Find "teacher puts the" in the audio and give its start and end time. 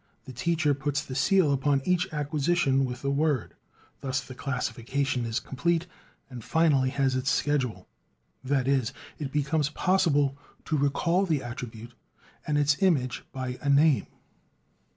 0.33-1.13